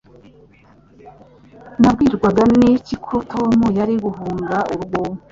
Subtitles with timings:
[1.79, 5.01] Nabwirwa n'iki ko Tom yari guhunga urugo?